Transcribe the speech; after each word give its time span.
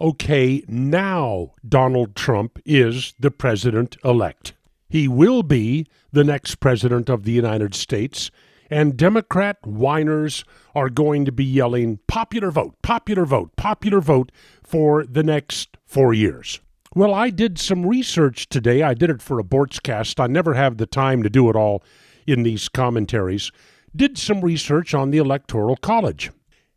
Okay, 0.00 0.62
now 0.68 1.54
Donald 1.68 2.14
Trump 2.14 2.60
is 2.64 3.14
the 3.18 3.32
president 3.32 3.96
elect. 4.04 4.54
He 4.88 5.08
will 5.08 5.42
be 5.42 5.88
the 6.12 6.22
next 6.22 6.60
president 6.60 7.08
of 7.08 7.24
the 7.24 7.32
United 7.32 7.74
States, 7.74 8.30
and 8.70 8.96
Democrat 8.96 9.56
whiners 9.64 10.44
are 10.72 10.88
going 10.88 11.24
to 11.24 11.32
be 11.32 11.44
yelling 11.44 11.98
popular 12.06 12.52
vote, 12.52 12.76
popular 12.80 13.24
vote, 13.24 13.56
popular 13.56 14.00
vote 14.00 14.30
for 14.62 15.04
the 15.04 15.24
next 15.24 15.76
four 15.84 16.14
years. 16.14 16.60
Well, 16.94 17.12
I 17.12 17.30
did 17.30 17.58
some 17.58 17.84
research 17.84 18.48
today. 18.48 18.84
I 18.84 18.94
did 18.94 19.10
it 19.10 19.20
for 19.20 19.40
a 19.40 19.44
Boortzcast. 19.44 20.20
I 20.20 20.28
never 20.28 20.54
have 20.54 20.76
the 20.76 20.86
time 20.86 21.24
to 21.24 21.28
do 21.28 21.50
it 21.50 21.56
all 21.56 21.82
in 22.24 22.44
these 22.44 22.68
commentaries. 22.68 23.50
Did 23.96 24.16
some 24.16 24.42
research 24.42 24.94
on 24.94 25.10
the 25.10 25.18
Electoral 25.18 25.76
College 25.76 26.30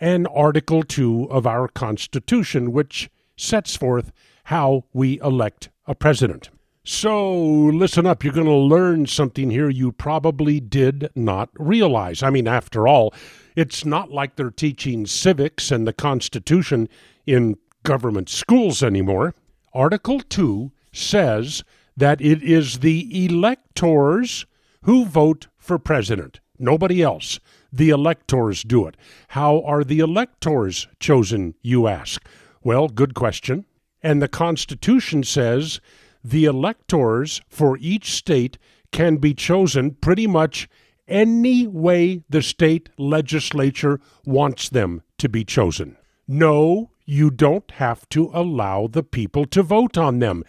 and 0.00 0.28
Article 0.34 0.82
2 0.82 1.30
of 1.30 1.46
our 1.46 1.68
Constitution, 1.68 2.72
which 2.72 3.10
sets 3.36 3.76
forth 3.76 4.12
how 4.44 4.84
we 4.92 5.20
elect 5.20 5.70
a 5.86 5.94
president. 5.94 6.50
So, 6.84 7.34
listen 7.34 8.06
up. 8.06 8.22
You're 8.22 8.32
going 8.32 8.46
to 8.46 8.52
learn 8.52 9.06
something 9.06 9.50
here 9.50 9.68
you 9.68 9.90
probably 9.90 10.60
did 10.60 11.10
not 11.16 11.50
realize. 11.58 12.22
I 12.22 12.30
mean, 12.30 12.46
after 12.46 12.86
all, 12.86 13.12
it's 13.56 13.84
not 13.84 14.12
like 14.12 14.36
they're 14.36 14.50
teaching 14.50 15.04
civics 15.04 15.72
and 15.72 15.84
the 15.84 15.92
Constitution 15.92 16.88
in 17.26 17.56
government 17.82 18.28
schools 18.28 18.84
anymore. 18.84 19.34
Article 19.74 20.20
2 20.20 20.70
says 20.92 21.64
that 21.96 22.20
it 22.20 22.40
is 22.42 22.78
the 22.78 23.26
electors 23.26 24.46
who 24.82 25.04
vote 25.04 25.48
for 25.58 25.80
president, 25.80 26.38
nobody 26.58 27.02
else. 27.02 27.40
The 27.72 27.90
electors 27.90 28.62
do 28.62 28.86
it. 28.86 28.96
How 29.28 29.62
are 29.62 29.84
the 29.84 30.00
electors 30.00 30.88
chosen, 31.00 31.54
you 31.62 31.86
ask? 31.86 32.26
Well, 32.62 32.88
good 32.88 33.14
question. 33.14 33.64
And 34.02 34.22
the 34.22 34.28
Constitution 34.28 35.24
says 35.24 35.80
the 36.22 36.44
electors 36.44 37.40
for 37.48 37.76
each 37.78 38.12
state 38.12 38.58
can 38.92 39.16
be 39.16 39.34
chosen 39.34 39.92
pretty 39.94 40.26
much 40.26 40.68
any 41.08 41.66
way 41.66 42.22
the 42.28 42.42
state 42.42 42.88
legislature 42.98 44.00
wants 44.24 44.68
them 44.68 45.02
to 45.18 45.28
be 45.28 45.44
chosen. 45.44 45.96
No, 46.26 46.90
you 47.04 47.30
don't 47.30 47.70
have 47.72 48.08
to 48.08 48.30
allow 48.34 48.88
the 48.88 49.02
people 49.02 49.44
to 49.46 49.62
vote 49.62 49.96
on 49.96 50.18
them. 50.18 50.44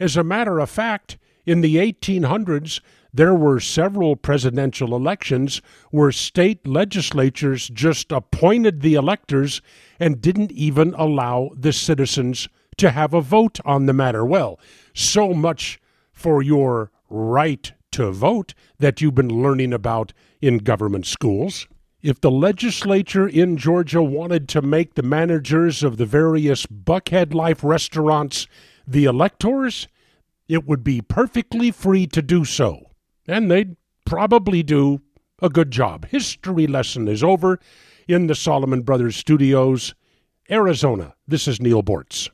As 0.00 0.16
a 0.16 0.24
matter 0.24 0.58
of 0.58 0.70
fact, 0.70 1.18
in 1.48 1.62
the 1.62 1.76
1800s, 1.76 2.80
there 3.12 3.34
were 3.34 3.58
several 3.58 4.16
presidential 4.16 4.94
elections 4.94 5.62
where 5.90 6.12
state 6.12 6.66
legislatures 6.66 7.68
just 7.68 8.12
appointed 8.12 8.82
the 8.82 8.94
electors 8.94 9.62
and 9.98 10.20
didn't 10.20 10.52
even 10.52 10.92
allow 10.94 11.50
the 11.56 11.72
citizens 11.72 12.48
to 12.76 12.90
have 12.90 13.14
a 13.14 13.22
vote 13.22 13.58
on 13.64 13.86
the 13.86 13.94
matter. 13.94 14.26
Well, 14.26 14.60
so 14.92 15.32
much 15.32 15.80
for 16.12 16.42
your 16.42 16.90
right 17.08 17.72
to 17.92 18.12
vote 18.12 18.52
that 18.78 19.00
you've 19.00 19.14
been 19.14 19.42
learning 19.42 19.72
about 19.72 20.12
in 20.42 20.58
government 20.58 21.06
schools. 21.06 21.66
If 22.02 22.20
the 22.20 22.30
legislature 22.30 23.26
in 23.26 23.56
Georgia 23.56 24.02
wanted 24.02 24.50
to 24.50 24.60
make 24.60 24.94
the 24.94 25.02
managers 25.02 25.82
of 25.82 25.96
the 25.96 26.06
various 26.06 26.66
Buckhead 26.66 27.32
Life 27.32 27.64
restaurants 27.64 28.46
the 28.86 29.06
electors, 29.06 29.88
it 30.48 30.66
would 30.66 30.82
be 30.82 31.00
perfectly 31.00 31.70
free 31.70 32.06
to 32.06 32.22
do 32.22 32.44
so. 32.44 32.90
And 33.26 33.50
they'd 33.50 33.76
probably 34.04 34.62
do 34.62 35.02
a 35.40 35.50
good 35.50 35.70
job. 35.70 36.06
History 36.06 36.66
lesson 36.66 37.06
is 37.06 37.22
over 37.22 37.60
in 38.08 38.26
the 38.26 38.34
Solomon 38.34 38.82
Brothers 38.82 39.16
studios, 39.16 39.94
Arizona. 40.50 41.14
This 41.26 41.46
is 41.46 41.60
Neal 41.60 41.82
Boortz. 41.82 42.30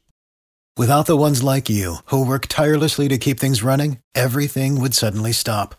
Without 0.76 1.06
the 1.06 1.16
ones 1.16 1.42
like 1.42 1.68
you, 1.68 1.96
who 2.06 2.26
work 2.26 2.46
tirelessly 2.46 3.08
to 3.08 3.18
keep 3.18 3.38
things 3.38 3.62
running, 3.62 3.98
everything 4.14 4.80
would 4.80 4.94
suddenly 4.94 5.32
stop. 5.32 5.74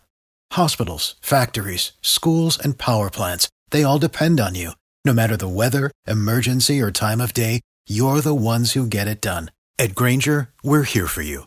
Hospitals, 0.52 1.16
factories, 1.20 1.92
schools, 2.00 2.58
and 2.58 2.78
power 2.78 3.10
plants, 3.10 3.48
they 3.70 3.82
all 3.82 3.98
depend 3.98 4.40
on 4.40 4.54
you. 4.54 4.72
No 5.04 5.12
matter 5.12 5.36
the 5.36 5.48
weather, 5.48 5.90
emergency, 6.06 6.80
or 6.80 6.90
time 6.90 7.20
of 7.20 7.34
day, 7.34 7.60
you're 7.86 8.20
the 8.20 8.34
ones 8.34 8.72
who 8.72 8.86
get 8.86 9.06
it 9.06 9.20
done. 9.20 9.50
At 9.78 9.94
Grainger, 9.94 10.50
we're 10.64 10.84
here 10.84 11.06
for 11.06 11.22
you 11.22 11.46